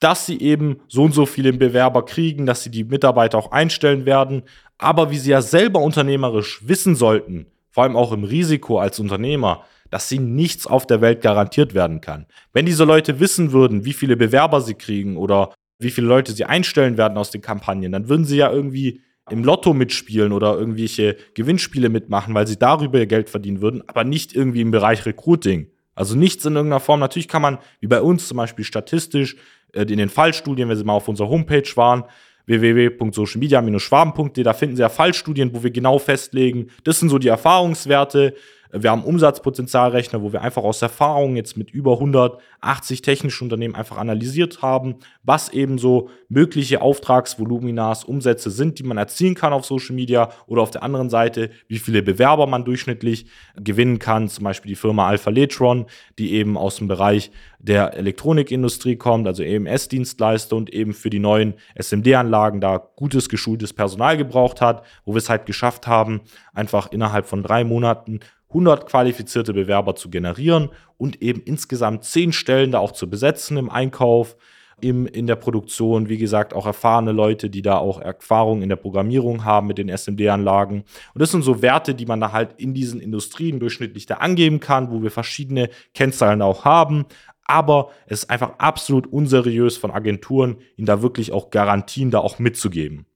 dass 0.00 0.26
sie 0.26 0.40
eben 0.40 0.80
so 0.88 1.04
und 1.04 1.12
so 1.12 1.26
viele 1.26 1.52
Bewerber 1.52 2.04
kriegen, 2.04 2.46
dass 2.46 2.62
sie 2.62 2.70
die 2.70 2.84
Mitarbeiter 2.84 3.36
auch 3.38 3.52
einstellen 3.52 4.06
werden. 4.06 4.42
Aber 4.78 5.10
wie 5.10 5.18
sie 5.18 5.30
ja 5.30 5.42
selber 5.42 5.80
unternehmerisch 5.80 6.66
wissen 6.66 6.96
sollten, 6.96 7.46
vor 7.70 7.84
allem 7.84 7.96
auch 7.96 8.12
im 8.12 8.24
Risiko 8.24 8.78
als 8.78 8.98
Unternehmer, 8.98 9.64
dass 9.90 10.08
sie 10.08 10.18
nichts 10.18 10.66
auf 10.66 10.86
der 10.86 11.00
Welt 11.00 11.20
garantiert 11.20 11.74
werden 11.74 12.00
kann. 12.00 12.26
Wenn 12.52 12.66
diese 12.66 12.84
Leute 12.84 13.20
wissen 13.20 13.52
würden, 13.52 13.84
wie 13.84 13.92
viele 13.92 14.16
Bewerber 14.16 14.60
sie 14.60 14.74
kriegen 14.74 15.16
oder 15.16 15.52
wie 15.78 15.90
viele 15.90 16.06
Leute 16.06 16.32
sie 16.32 16.44
einstellen 16.44 16.96
werden 16.96 17.18
aus 17.18 17.30
den 17.30 17.40
Kampagnen, 17.40 17.92
dann 17.92 18.08
würden 18.08 18.24
sie 18.24 18.36
ja 18.36 18.50
irgendwie 18.50 19.00
im 19.30 19.44
Lotto 19.44 19.74
mitspielen 19.74 20.32
oder 20.32 20.58
irgendwelche 20.58 21.16
Gewinnspiele 21.34 21.88
mitmachen, 21.88 22.34
weil 22.34 22.46
sie 22.46 22.58
darüber 22.58 22.98
ihr 22.98 23.06
Geld 23.06 23.30
verdienen 23.30 23.60
würden, 23.60 23.82
aber 23.86 24.04
nicht 24.04 24.34
irgendwie 24.34 24.60
im 24.60 24.70
Bereich 24.70 25.06
Recruiting. 25.06 25.68
Also 25.94 26.16
nichts 26.16 26.44
in 26.44 26.54
irgendeiner 26.54 26.80
Form. 26.80 27.00
Natürlich 27.00 27.28
kann 27.28 27.42
man, 27.42 27.58
wie 27.80 27.86
bei 27.86 28.00
uns 28.00 28.26
zum 28.28 28.36
Beispiel 28.36 28.64
statistisch, 28.64 29.36
äh, 29.72 29.82
in 29.82 29.98
den 29.98 30.08
Fallstudien, 30.08 30.68
wenn 30.68 30.76
Sie 30.76 30.84
mal 30.84 30.94
auf 30.94 31.08
unserer 31.08 31.28
Homepage 31.28 31.68
waren, 31.76 32.04
www.socialmedia-schwaben.de, 32.46 34.42
da 34.42 34.52
finden 34.52 34.76
Sie 34.76 34.82
ja 34.82 34.88
Fallstudien, 34.88 35.54
wo 35.54 35.62
wir 35.62 35.70
genau 35.70 35.98
festlegen, 35.98 36.70
das 36.84 36.98
sind 36.98 37.10
so 37.10 37.18
die 37.18 37.28
Erfahrungswerte, 37.28 38.34
wir 38.72 38.90
haben 38.90 39.04
Umsatzpotenzialrechner, 39.04 40.22
wo 40.22 40.32
wir 40.32 40.42
einfach 40.42 40.62
aus 40.62 40.82
Erfahrung 40.82 41.36
jetzt 41.36 41.56
mit 41.56 41.70
über 41.70 41.94
180 41.94 43.02
technischen 43.02 43.44
Unternehmen 43.44 43.74
einfach 43.74 43.98
analysiert 43.98 44.62
haben, 44.62 44.96
was 45.22 45.48
eben 45.48 45.78
so 45.78 46.08
mögliche 46.28 46.80
Auftragsvoluminas, 46.80 48.04
Umsätze 48.04 48.50
sind, 48.50 48.78
die 48.78 48.84
man 48.84 48.96
erzielen 48.96 49.34
kann 49.34 49.52
auf 49.52 49.64
Social 49.64 49.94
Media 49.94 50.30
oder 50.46 50.62
auf 50.62 50.70
der 50.70 50.82
anderen 50.82 51.10
Seite, 51.10 51.50
wie 51.68 51.78
viele 51.78 52.02
Bewerber 52.02 52.46
man 52.46 52.64
durchschnittlich 52.64 53.26
gewinnen 53.56 53.98
kann. 53.98 54.28
Zum 54.28 54.44
Beispiel 54.44 54.70
die 54.70 54.76
Firma 54.76 55.08
Alpha 55.08 55.30
Letron, 55.30 55.86
die 56.18 56.32
eben 56.34 56.56
aus 56.56 56.76
dem 56.76 56.88
Bereich 56.88 57.30
der 57.58 57.94
Elektronikindustrie 57.94 58.96
kommt, 58.96 59.26
also 59.26 59.42
EMS-Dienstleister 59.42 60.56
und 60.56 60.72
eben 60.72 60.94
für 60.94 61.10
die 61.10 61.18
neuen 61.18 61.54
SMD-Anlagen 61.74 62.60
da 62.60 62.78
gutes, 62.96 63.28
geschultes 63.28 63.72
Personal 63.72 64.16
gebraucht 64.16 64.60
hat, 64.60 64.84
wo 65.04 65.12
wir 65.12 65.18
es 65.18 65.28
halt 65.28 65.44
geschafft 65.44 65.86
haben, 65.86 66.22
einfach 66.54 66.90
innerhalb 66.92 67.26
von 67.26 67.42
drei 67.42 67.64
Monaten 67.64 68.20
100 68.50 68.86
qualifizierte 68.86 69.52
Bewerber 69.52 69.94
zu 69.94 70.10
generieren 70.10 70.70
und 70.98 71.22
eben 71.22 71.40
insgesamt 71.42 72.04
10 72.04 72.32
Stellen 72.32 72.72
da 72.72 72.78
auch 72.78 72.92
zu 72.92 73.08
besetzen 73.08 73.56
im 73.56 73.70
Einkauf, 73.70 74.36
im, 74.80 75.06
in 75.06 75.26
der 75.26 75.36
Produktion, 75.36 76.08
wie 76.08 76.18
gesagt, 76.18 76.54
auch 76.54 76.66
erfahrene 76.66 77.12
Leute, 77.12 77.50
die 77.50 77.62
da 77.62 77.76
auch 77.76 78.00
Erfahrung 78.00 78.62
in 78.62 78.68
der 78.68 78.76
Programmierung 78.76 79.44
haben 79.44 79.66
mit 79.66 79.78
den 79.78 79.88
SMD-Anlagen. 79.88 80.84
Und 81.14 81.20
das 81.20 81.30
sind 81.30 81.42
so 81.42 81.62
Werte, 81.62 81.94
die 81.94 82.06
man 82.06 82.20
da 82.20 82.32
halt 82.32 82.54
in 82.58 82.74
diesen 82.74 83.00
Industrien 83.00 83.60
durchschnittlich 83.60 84.06
da 84.06 84.16
angeben 84.16 84.60
kann, 84.60 84.90
wo 84.90 85.02
wir 85.02 85.10
verschiedene 85.10 85.68
Kennzahlen 85.94 86.42
auch 86.42 86.64
haben. 86.64 87.04
Aber 87.44 87.90
es 88.06 88.22
ist 88.22 88.30
einfach 88.30 88.58
absolut 88.58 89.06
unseriös 89.06 89.76
von 89.76 89.90
Agenturen, 89.90 90.58
ihnen 90.76 90.86
da 90.86 91.02
wirklich 91.02 91.32
auch 91.32 91.50
Garantien 91.50 92.10
da 92.10 92.20
auch 92.20 92.38
mitzugeben. 92.38 93.06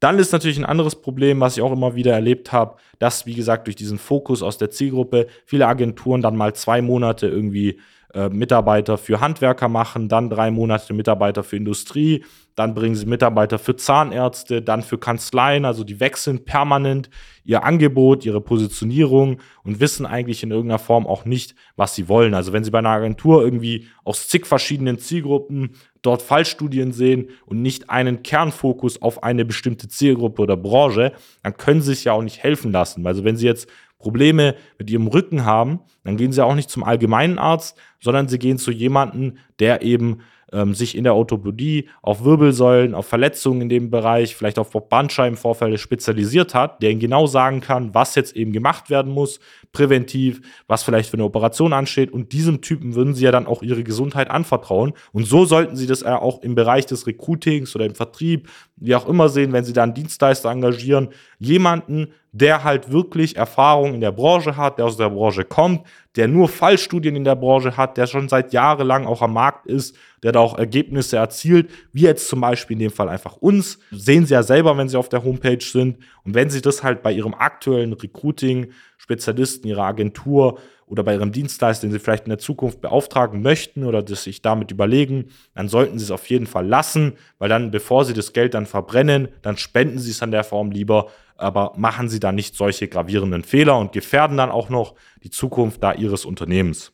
Dann 0.00 0.18
ist 0.18 0.32
natürlich 0.32 0.58
ein 0.58 0.64
anderes 0.64 0.96
Problem, 0.96 1.40
was 1.40 1.56
ich 1.56 1.62
auch 1.62 1.72
immer 1.72 1.94
wieder 1.94 2.12
erlebt 2.12 2.52
habe, 2.52 2.76
dass, 2.98 3.26
wie 3.26 3.34
gesagt, 3.34 3.66
durch 3.66 3.76
diesen 3.76 3.98
Fokus 3.98 4.42
aus 4.42 4.58
der 4.58 4.70
Zielgruppe 4.70 5.26
viele 5.44 5.66
Agenturen 5.66 6.22
dann 6.22 6.36
mal 6.36 6.54
zwei 6.54 6.80
Monate 6.80 7.28
irgendwie 7.28 7.78
äh, 8.14 8.28
Mitarbeiter 8.28 8.98
für 8.98 9.20
Handwerker 9.20 9.68
machen, 9.68 10.08
dann 10.08 10.30
drei 10.30 10.50
Monate 10.50 10.92
Mitarbeiter 10.94 11.44
für 11.44 11.56
Industrie, 11.56 12.24
dann 12.56 12.74
bringen 12.74 12.96
sie 12.96 13.06
Mitarbeiter 13.06 13.58
für 13.58 13.76
Zahnärzte, 13.76 14.62
dann 14.62 14.82
für 14.82 14.98
Kanzleien, 14.98 15.64
also 15.64 15.84
die 15.84 16.00
wechseln 16.00 16.44
permanent 16.44 17.08
ihr 17.44 17.62
Angebot, 17.62 18.24
ihre 18.24 18.40
Positionierung 18.40 19.40
und 19.62 19.80
wissen 19.80 20.06
eigentlich 20.06 20.42
in 20.42 20.50
irgendeiner 20.50 20.78
Form 20.78 21.06
auch 21.06 21.24
nicht, 21.24 21.54
was 21.76 21.94
sie 21.94 22.08
wollen. 22.08 22.34
Also 22.34 22.52
wenn 22.52 22.64
sie 22.64 22.70
bei 22.70 22.80
einer 22.80 22.90
Agentur 22.90 23.42
irgendwie 23.42 23.86
aus 24.04 24.28
zig 24.28 24.46
verschiedenen 24.46 24.98
Zielgruppen 24.98 25.70
dort 26.02 26.22
Fallstudien 26.22 26.92
sehen 26.92 27.28
und 27.46 27.62
nicht 27.62 27.90
einen 27.90 28.22
Kernfokus 28.22 29.02
auf 29.02 29.22
eine 29.22 29.44
bestimmte 29.44 29.88
Zielgruppe 29.88 30.42
oder 30.42 30.56
Branche, 30.56 31.12
dann 31.42 31.56
können 31.56 31.82
sie 31.82 31.94
sich 31.94 32.04
ja 32.04 32.12
auch 32.12 32.22
nicht 32.22 32.42
helfen 32.42 32.72
lassen. 32.72 33.06
Also 33.06 33.24
wenn 33.24 33.36
sie 33.36 33.46
jetzt 33.46 33.68
Probleme 33.98 34.56
mit 34.78 34.90
ihrem 34.90 35.08
Rücken 35.08 35.44
haben, 35.44 35.80
dann 36.04 36.16
gehen 36.16 36.32
sie 36.32 36.44
auch 36.44 36.54
nicht 36.54 36.70
zum 36.70 36.82
allgemeinen 36.82 37.38
Arzt, 37.38 37.76
sondern 38.00 38.28
sie 38.28 38.38
gehen 38.38 38.58
zu 38.58 38.70
jemandem, 38.70 39.36
der 39.58 39.82
eben 39.82 40.20
ähm, 40.52 40.74
sich 40.74 40.96
in 40.96 41.04
der 41.04 41.14
Orthopädie 41.14 41.88
auf 42.02 42.24
Wirbelsäulen, 42.24 42.94
auf 42.94 43.06
Verletzungen 43.06 43.62
in 43.62 43.68
dem 43.68 43.90
Bereich, 43.90 44.34
vielleicht 44.34 44.58
auf 44.58 44.70
Bandscheibenvorfälle 44.70 45.78
spezialisiert 45.78 46.54
hat, 46.54 46.82
der 46.82 46.90
ihnen 46.90 47.00
genau 47.00 47.26
sagen 47.26 47.60
kann, 47.60 47.94
was 47.94 48.14
jetzt 48.14 48.36
eben 48.36 48.52
gemacht 48.52 48.90
werden 48.90 49.12
muss, 49.12 49.40
präventiv, 49.72 50.40
was 50.66 50.82
vielleicht 50.82 51.10
für 51.10 51.14
eine 51.14 51.24
Operation 51.24 51.72
ansteht. 51.72 52.12
Und 52.12 52.32
diesem 52.32 52.60
Typen 52.60 52.94
würden 52.94 53.14
sie 53.14 53.24
ja 53.24 53.32
dann 53.32 53.46
auch 53.46 53.62
ihre 53.62 53.84
Gesundheit 53.84 54.30
anvertrauen. 54.30 54.92
Und 55.12 55.26
so 55.26 55.44
sollten 55.44 55.76
sie 55.76 55.86
das 55.86 56.00
ja 56.00 56.20
auch 56.20 56.42
im 56.42 56.54
Bereich 56.54 56.86
des 56.86 57.06
Recruitings 57.06 57.74
oder 57.74 57.86
im 57.86 57.94
Vertrieb, 57.94 58.48
wie 58.76 58.94
auch 58.94 59.08
immer 59.08 59.28
sehen, 59.28 59.52
wenn 59.52 59.64
sie 59.64 59.72
da 59.72 59.82
einen 59.82 59.94
Dienstleister 59.94 60.50
engagieren, 60.50 61.08
jemanden, 61.38 62.08
der 62.32 62.64
halt 62.64 62.92
wirklich 62.92 63.36
Erfahrung 63.36 63.94
in 63.94 64.00
der 64.00 64.12
Branche 64.12 64.56
hat, 64.56 64.78
der 64.78 64.86
aus 64.86 64.96
der 64.96 65.10
Branche 65.10 65.44
kommt, 65.44 65.86
der 66.16 66.28
nur 66.28 66.48
Fallstudien 66.48 67.16
in 67.16 67.24
der 67.24 67.34
Branche 67.34 67.76
hat, 67.76 67.96
der 67.96 68.06
schon 68.06 68.28
seit 68.28 68.52
jahrelang 68.52 69.06
auch 69.06 69.22
am 69.22 69.34
Markt 69.34 69.66
ist, 69.66 69.96
der 70.22 70.32
da 70.32 70.40
auch 70.40 70.58
Ergebnisse 70.58 71.16
erzielt, 71.16 71.70
wie 71.92 72.02
jetzt 72.02 72.28
zum 72.28 72.40
Beispiel 72.40 72.74
in 72.74 72.80
dem 72.80 72.90
Fall 72.90 73.08
einfach 73.08 73.36
uns. 73.36 73.78
Sehen 73.90 74.26
Sie 74.26 74.34
ja 74.34 74.42
selber, 74.42 74.76
wenn 74.76 74.88
Sie 74.88 74.96
auf 74.96 75.08
der 75.08 75.24
Homepage 75.24 75.64
sind. 75.64 75.98
Und 76.24 76.34
wenn 76.34 76.50
Sie 76.50 76.60
das 76.60 76.82
halt 76.82 77.02
bei 77.02 77.12
Ihrem 77.12 77.34
aktuellen 77.34 77.92
Recruiting-Spezialisten, 77.92 79.68
Ihrer 79.68 79.84
Agentur 79.84 80.58
oder 80.86 81.02
bei 81.04 81.14
Ihrem 81.14 81.32
Dienstleister, 81.32 81.86
den 81.86 81.92
Sie 81.92 81.98
vielleicht 81.98 82.24
in 82.24 82.30
der 82.30 82.38
Zukunft 82.38 82.80
beauftragen 82.80 83.42
möchten 83.42 83.84
oder 83.84 84.02
das 84.02 84.24
sich 84.24 84.42
damit 84.42 84.70
überlegen, 84.70 85.30
dann 85.54 85.68
sollten 85.68 85.98
Sie 85.98 86.04
es 86.04 86.10
auf 86.10 86.26
jeden 86.28 86.46
Fall 86.46 86.66
lassen, 86.66 87.14
weil 87.38 87.48
dann, 87.48 87.70
bevor 87.70 88.04
Sie 88.04 88.14
das 88.14 88.32
Geld 88.32 88.54
dann 88.54 88.66
verbrennen, 88.66 89.28
dann 89.42 89.56
spenden 89.56 89.98
Sie 89.98 90.10
es 90.10 90.22
an 90.22 90.32
der 90.32 90.44
Form 90.44 90.70
lieber, 90.70 91.08
aber 91.36 91.72
machen 91.76 92.08
Sie 92.08 92.20
da 92.20 92.32
nicht 92.32 92.56
solche 92.56 92.88
gravierenden 92.88 93.44
Fehler 93.44 93.78
und 93.78 93.92
gefährden 93.92 94.36
dann 94.36 94.50
auch 94.50 94.68
noch 94.68 94.94
die 95.22 95.30
Zukunft 95.30 95.82
da 95.82 95.94
Ihres 95.94 96.24
Unternehmens. 96.24 96.92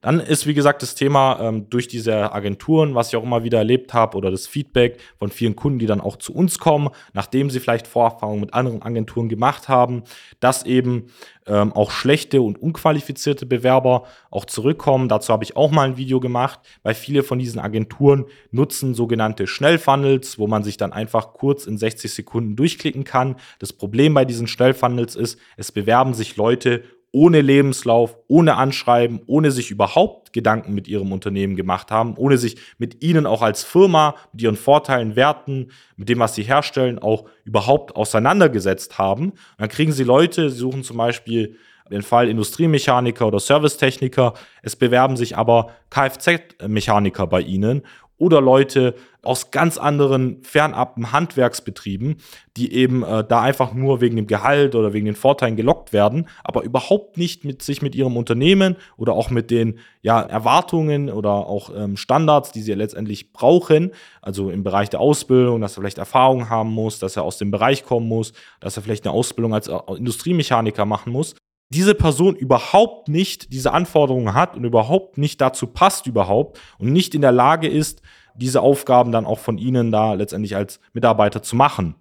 Dann 0.00 0.18
ist, 0.18 0.46
wie 0.46 0.54
gesagt, 0.54 0.82
das 0.82 0.94
Thema 0.94 1.38
ähm, 1.40 1.68
durch 1.68 1.86
diese 1.86 2.32
Agenturen, 2.32 2.94
was 2.94 3.08
ich 3.08 3.16
auch 3.16 3.22
immer 3.22 3.44
wieder 3.44 3.58
erlebt 3.58 3.92
habe, 3.92 4.16
oder 4.16 4.30
das 4.30 4.46
Feedback 4.46 4.98
von 5.18 5.30
vielen 5.30 5.56
Kunden, 5.56 5.78
die 5.78 5.86
dann 5.86 6.00
auch 6.00 6.16
zu 6.16 6.34
uns 6.34 6.58
kommen, 6.58 6.88
nachdem 7.12 7.50
sie 7.50 7.60
vielleicht 7.60 7.86
Vorerfahrungen 7.86 8.40
mit 8.40 8.54
anderen 8.54 8.82
Agenturen 8.82 9.28
gemacht 9.28 9.68
haben, 9.68 10.04
dass 10.40 10.64
eben 10.64 11.08
ähm, 11.46 11.72
auch 11.74 11.90
schlechte 11.90 12.40
und 12.40 12.60
unqualifizierte 12.60 13.44
Bewerber 13.44 14.04
auch 14.30 14.46
zurückkommen. 14.46 15.08
Dazu 15.08 15.32
habe 15.32 15.44
ich 15.44 15.56
auch 15.56 15.70
mal 15.70 15.88
ein 15.88 15.96
Video 15.98 16.18
gemacht, 16.18 16.60
weil 16.82 16.94
viele 16.94 17.22
von 17.22 17.38
diesen 17.38 17.60
Agenturen 17.60 18.24
nutzen 18.50 18.94
sogenannte 18.94 19.46
Schnellfunnels, 19.46 20.38
wo 20.38 20.46
man 20.46 20.64
sich 20.64 20.78
dann 20.78 20.94
einfach 20.94 21.34
kurz 21.34 21.66
in 21.66 21.76
60 21.76 22.14
Sekunden 22.14 22.56
durchklicken 22.56 23.04
kann. 23.04 23.36
Das 23.58 23.74
Problem 23.74 24.14
bei 24.14 24.24
diesen 24.24 24.46
Schnellfunnels 24.46 25.14
ist, 25.14 25.38
es 25.58 25.72
bewerben 25.72 26.14
sich 26.14 26.36
Leute 26.36 26.84
ohne 27.12 27.40
Lebenslauf, 27.40 28.16
ohne 28.28 28.56
Anschreiben, 28.56 29.20
ohne 29.26 29.50
sich 29.50 29.70
überhaupt 29.70 30.32
Gedanken 30.32 30.74
mit 30.74 30.86
ihrem 30.86 31.12
Unternehmen 31.12 31.56
gemacht 31.56 31.90
haben, 31.90 32.14
ohne 32.16 32.38
sich 32.38 32.56
mit 32.78 33.02
ihnen 33.02 33.26
auch 33.26 33.42
als 33.42 33.64
Firma, 33.64 34.14
mit 34.32 34.42
ihren 34.42 34.56
Vorteilen, 34.56 35.16
Werten, 35.16 35.72
mit 35.96 36.08
dem, 36.08 36.20
was 36.20 36.34
sie 36.34 36.44
herstellen, 36.44 36.98
auch 36.98 37.24
überhaupt 37.44 37.96
auseinandergesetzt 37.96 38.98
haben. 38.98 39.30
Und 39.30 39.58
dann 39.58 39.68
kriegen 39.68 39.92
sie 39.92 40.04
Leute, 40.04 40.50
sie 40.50 40.58
suchen 40.58 40.84
zum 40.84 40.98
Beispiel 40.98 41.56
den 41.90 42.02
Fall 42.02 42.28
Industriemechaniker 42.28 43.26
oder 43.26 43.40
Servicetechniker. 43.40 44.34
Es 44.62 44.76
bewerben 44.76 45.16
sich 45.16 45.36
aber 45.36 45.70
Kfz-Mechaniker 45.90 47.26
bei 47.26 47.40
ihnen 47.40 47.82
oder 48.20 48.40
Leute 48.40 48.94
aus 49.22 49.50
ganz 49.50 49.76
anderen 49.76 50.42
fernab 50.42 50.96
Handwerksbetrieben, 51.12 52.16
die 52.56 52.72
eben 52.72 53.02
äh, 53.02 53.24
da 53.24 53.40
einfach 53.40 53.72
nur 53.74 54.00
wegen 54.00 54.16
dem 54.16 54.26
Gehalt 54.26 54.74
oder 54.74 54.92
wegen 54.92 55.06
den 55.06 55.14
Vorteilen 55.14 55.56
gelockt 55.56 55.92
werden, 55.92 56.28
aber 56.44 56.62
überhaupt 56.62 57.16
nicht 57.16 57.44
mit 57.44 57.62
sich 57.62 57.82
mit 57.82 57.94
ihrem 57.94 58.16
Unternehmen 58.16 58.76
oder 58.96 59.14
auch 59.14 59.30
mit 59.30 59.50
den 59.50 59.78
ja, 60.02 60.20
Erwartungen 60.20 61.10
oder 61.10 61.30
auch 61.30 61.70
ähm, 61.74 61.96
Standards, 61.96 62.52
die 62.52 62.62
sie 62.62 62.74
letztendlich 62.74 63.32
brauchen, 63.32 63.92
also 64.22 64.50
im 64.50 64.62
Bereich 64.62 64.90
der 64.90 65.00
Ausbildung, 65.00 65.60
dass 65.60 65.76
er 65.76 65.82
vielleicht 65.82 65.98
Erfahrung 65.98 66.48
haben 66.48 66.70
muss, 66.70 66.98
dass 66.98 67.16
er 67.16 67.22
aus 67.22 67.38
dem 67.38 67.50
Bereich 67.50 67.84
kommen 67.84 68.06
muss, 68.06 68.32
dass 68.60 68.76
er 68.76 68.82
vielleicht 68.82 69.06
eine 69.06 69.14
Ausbildung 69.14 69.54
als 69.54 69.68
äh, 69.68 69.78
Industriemechaniker 69.96 70.84
machen 70.84 71.12
muss, 71.12 71.34
diese 71.70 71.94
Person 71.94 72.34
überhaupt 72.34 73.08
nicht 73.08 73.52
diese 73.52 73.72
Anforderungen 73.72 74.34
hat 74.34 74.56
und 74.56 74.64
überhaupt 74.64 75.18
nicht 75.18 75.40
dazu 75.40 75.68
passt 75.68 76.06
überhaupt 76.06 76.60
und 76.78 76.92
nicht 76.92 77.14
in 77.14 77.22
der 77.22 77.32
Lage 77.32 77.68
ist, 77.68 78.02
diese 78.34 78.60
Aufgaben 78.60 79.12
dann 79.12 79.24
auch 79.24 79.38
von 79.38 79.56
Ihnen 79.56 79.92
da 79.92 80.14
letztendlich 80.14 80.56
als 80.56 80.80
Mitarbeiter 80.92 81.42
zu 81.42 81.56
machen. 81.56 81.94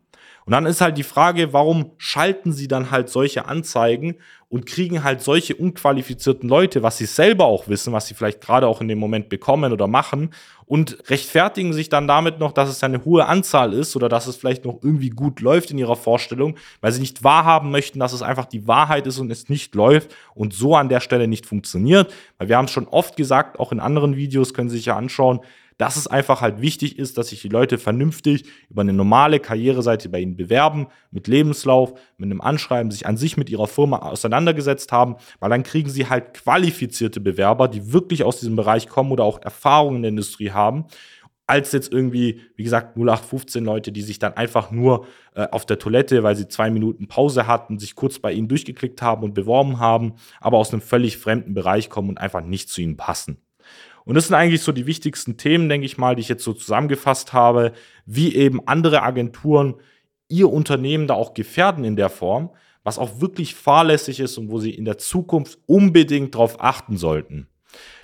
Und 0.50 0.54
dann 0.54 0.66
ist 0.66 0.82
halt 0.82 0.98
die 0.98 1.04
Frage, 1.04 1.54
warum 1.54 1.92
schalten 2.00 2.54
Sie 2.54 2.68
dann 2.68 2.90
halt 2.90 3.10
solche 3.10 3.46
Anzeigen 3.46 4.16
und 4.48 4.66
kriegen 4.66 5.04
halt 5.04 5.22
solche 5.22 5.56
unqualifizierten 5.56 6.50
Leute, 6.50 6.82
was 6.82 6.98
sie 6.98 7.06
selber 7.06 7.46
auch 7.46 7.68
wissen, 7.68 7.94
was 7.94 8.08
sie 8.08 8.16
vielleicht 8.16 8.42
gerade 8.42 8.66
auch 8.66 8.82
in 8.82 8.88
dem 8.88 8.98
Moment 8.98 9.30
bekommen 9.30 9.72
oder 9.72 9.86
machen 9.86 10.32
und 10.66 11.08
rechtfertigen 11.08 11.72
sich 11.72 11.90
dann 11.90 12.08
damit 12.08 12.40
noch, 12.40 12.52
dass 12.52 12.68
es 12.68 12.84
eine 12.84 13.06
hohe 13.06 13.28
Anzahl 13.28 13.74
ist 13.74 13.96
oder 13.96 14.10
dass 14.10 14.26
es 14.26 14.38
vielleicht 14.38 14.66
noch 14.66 14.80
irgendwie 14.82 15.12
gut 15.12 15.40
läuft 15.40 15.70
in 15.70 15.78
ihrer 15.78 15.96
Vorstellung, 15.96 16.56
weil 16.82 16.92
sie 16.94 17.02
nicht 17.02 17.24
wahrhaben 17.24 17.70
möchten, 17.70 18.00
dass 18.00 18.14
es 18.14 18.24
einfach 18.24 18.46
die 18.46 18.68
Wahrheit 18.68 19.06
ist 19.06 19.20
und 19.20 19.30
es 19.30 19.50
nicht 19.50 19.76
läuft 19.76 20.16
und 20.34 20.52
so 20.52 20.76
an 20.76 20.90
der 20.90 21.00
Stelle 21.00 21.28
nicht 21.28 21.46
funktioniert. 21.46 22.12
Weil 22.40 22.50
wir 22.50 22.58
haben 22.58 22.66
es 22.66 22.72
schon 22.72 22.88
oft 22.88 23.18
gesagt, 23.18 23.60
auch 23.60 23.72
in 23.72 23.80
anderen 23.80 24.16
Videos 24.16 24.56
können 24.56 24.70
Sie 24.70 24.78
sich 24.78 24.88
ja 24.88 24.96
anschauen, 24.96 25.42
dass 25.80 25.96
es 25.96 26.08
einfach 26.08 26.42
halt 26.42 26.62
wichtig 26.62 27.00
ist, 27.00 27.18
dass 27.18 27.30
sich 27.30 27.42
die 27.42 27.48
Leute 27.48 27.78
vernünftig 27.78 28.44
über 28.70 28.82
eine 28.82 28.92
normale 28.92 29.40
Karriereseite 29.40 30.10
bei 30.10 30.20
ihnen 30.20 30.36
bewerben, 30.36 30.88
mit 31.10 31.28
Lebenslauf, 31.28 31.94
mit 32.18 32.28
einem 32.28 32.42
Anschreiben, 32.42 32.92
sich 32.92 33.08
an 33.08 33.16
sich 33.16 33.38
mit 33.38 33.50
ihrer 33.50 33.68
Firma 33.68 34.00
auseinandergesetzt 34.00 34.92
haben, 34.92 35.16
weil 35.40 35.50
dann 35.50 35.64
kriegen 35.64 35.90
sie 35.90 36.10
halt 36.10 36.34
qualifizierte 36.34 37.22
Bewerber, 37.22 37.70
die 37.70 37.94
wirklich 37.94 38.26
aus 38.26 38.42
diesem 38.42 38.58
Bereich 38.58 38.90
kommen 38.90 39.12
oder 39.12 39.24
auch 39.24 39.42
Erfahrungen 39.42 39.98
in 39.98 40.02
der 40.04 40.10
Industrie 40.10 40.52
haben 40.52 40.86
als 41.48 41.72
jetzt 41.72 41.92
irgendwie, 41.92 42.42
wie 42.56 42.64
gesagt, 42.64 42.96
0815 42.96 43.66
Leute, 43.66 43.92
die 43.92 44.04
sich 44.04 44.20
dann 44.20 44.34
einfach 44.34 44.70
nur 44.70 45.08
äh, 45.34 45.48
auf 45.50 45.66
der 45.66 45.80
Toilette, 45.80 46.22
weil 46.22 46.36
sie 46.36 46.48
zwei 46.48 46.70
Minuten 46.70 47.08
Pause 47.08 47.48
hatten, 47.48 47.80
sich 47.80 47.96
kurz 47.96 48.20
bei 48.20 48.32
ihnen 48.32 48.48
durchgeklickt 48.48 49.02
haben 49.02 49.24
und 49.24 49.34
beworben 49.34 49.80
haben, 49.80 50.14
aber 50.40 50.60
aus 50.60 50.72
einem 50.72 50.82
völlig 50.82 51.18
fremden 51.18 51.56
Bereich 51.56 51.90
kommen 51.90 52.10
und 52.10 52.20
einfach 52.20 52.44
nicht 52.44 52.70
zu 52.70 52.82
ihnen 52.82 52.98
passen. 52.98 53.42
Und 54.10 54.16
das 54.16 54.26
sind 54.26 54.36
eigentlich 54.36 54.64
so 54.64 54.72
die 54.72 54.88
wichtigsten 54.88 55.38
Themen, 55.38 55.70
denke 55.70 55.86
ich 55.86 56.00
mal, 56.00 56.16
die 56.16 56.22
ich 56.22 56.30
jetzt 56.30 56.44
so 56.44 56.54
zusammengefasst 56.54 57.32
habe, 57.32 57.74
wie 58.08 58.36
eben 58.36 58.60
andere 58.68 59.04
Agenturen 59.04 59.76
ihr 60.28 60.52
Unternehmen 60.52 61.06
da 61.06 61.14
auch 61.14 61.36
gefährden 61.36 61.84
in 61.84 61.96
der 61.96 62.10
Form, 62.10 62.50
was 62.84 62.98
auch 62.98 63.22
wirklich 63.22 63.54
fahrlässig 63.54 64.20
ist 64.20 64.40
und 64.40 64.50
wo 64.50 64.58
sie 64.58 64.72
in 64.72 64.84
der 64.84 64.98
Zukunft 64.98 65.60
unbedingt 65.68 66.34
darauf 66.34 66.60
achten 66.60 66.98
sollten. 66.98 67.50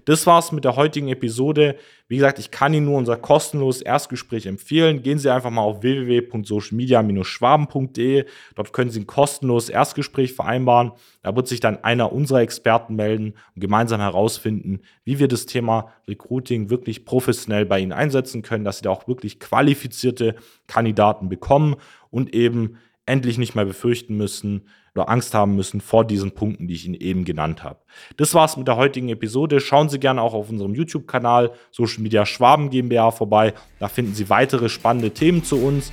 Das 0.05 0.25
war's 0.27 0.51
mit 0.51 0.65
der 0.65 0.75
heutigen 0.75 1.07
Episode. 1.07 1.77
Wie 2.07 2.17
gesagt, 2.17 2.37
ich 2.37 2.51
kann 2.51 2.75
Ihnen 2.75 2.85
nur 2.85 2.99
unser 2.99 3.17
kostenloses 3.17 3.81
Erstgespräch 3.81 4.45
empfehlen. 4.45 5.01
Gehen 5.01 5.17
Sie 5.17 5.33
einfach 5.33 5.49
mal 5.49 5.63
auf 5.63 5.81
www.socialmedia-schwaben.de. 5.81 8.25
Dort 8.53 8.73
können 8.73 8.91
Sie 8.91 8.99
ein 8.99 9.07
kostenloses 9.07 9.69
Erstgespräch 9.69 10.33
vereinbaren. 10.33 10.91
Da 11.23 11.35
wird 11.35 11.47
sich 11.47 11.59
dann 11.59 11.83
einer 11.83 12.13
unserer 12.13 12.41
Experten 12.41 12.95
melden 12.95 13.33
und 13.55 13.61
gemeinsam 13.61 14.01
herausfinden, 14.01 14.81
wie 15.03 15.17
wir 15.17 15.27
das 15.27 15.47
Thema 15.47 15.91
Recruiting 16.07 16.69
wirklich 16.69 17.05
professionell 17.05 17.65
bei 17.65 17.79
Ihnen 17.79 17.91
einsetzen 17.91 18.43
können, 18.43 18.63
dass 18.63 18.77
Sie 18.77 18.83
da 18.83 18.91
auch 18.91 19.07
wirklich 19.07 19.39
qualifizierte 19.39 20.35
Kandidaten 20.67 21.27
bekommen 21.29 21.77
und 22.11 22.35
eben 22.35 22.77
endlich 23.05 23.37
nicht 23.37 23.55
mehr 23.55 23.65
befürchten 23.65 24.17
müssen 24.17 24.67
oder 24.95 25.09
Angst 25.09 25.33
haben 25.33 25.55
müssen 25.55 25.81
vor 25.81 26.05
diesen 26.05 26.31
Punkten, 26.31 26.67
die 26.67 26.73
ich 26.73 26.85
Ihnen 26.85 26.95
eben 26.95 27.25
genannt 27.25 27.63
habe. 27.63 27.79
Das 28.17 28.33
war's 28.33 28.57
mit 28.57 28.67
der 28.67 28.77
heutigen 28.77 29.09
Episode. 29.09 29.59
Schauen 29.59 29.89
Sie 29.89 29.99
gerne 29.99 30.21
auch 30.21 30.33
auf 30.33 30.49
unserem 30.49 30.73
YouTube-Kanal 30.73 31.51
Social 31.71 32.01
Media 32.01 32.25
Schwaben 32.25 32.69
GmbH 32.69 33.11
vorbei. 33.11 33.53
Da 33.79 33.89
finden 33.89 34.15
Sie 34.15 34.29
weitere 34.29 34.69
spannende 34.69 35.11
Themen 35.11 35.43
zu 35.43 35.57
uns. 35.57 35.91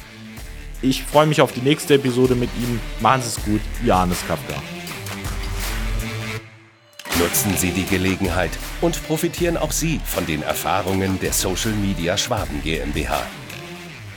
Ich 0.80 1.02
freue 1.02 1.26
mich 1.26 1.40
auf 1.40 1.52
die 1.52 1.60
nächste 1.60 1.94
Episode 1.94 2.34
mit 2.34 2.50
Ihnen. 2.60 2.80
Machen 3.00 3.22
Sie 3.22 3.28
es 3.28 3.44
gut, 3.44 3.60
Ihr 3.84 3.98
Hannes 3.98 4.26
Kafka. 4.26 4.54
Nutzen 7.18 7.56
Sie 7.56 7.70
die 7.70 7.84
Gelegenheit 7.84 8.50
und 8.80 9.00
profitieren 9.06 9.56
auch 9.56 9.70
Sie 9.70 10.00
von 10.04 10.26
den 10.26 10.42
Erfahrungen 10.42 11.20
der 11.20 11.32
Social 11.32 11.72
Media 11.72 12.16
Schwaben 12.16 12.62
GmbH. 12.62 13.22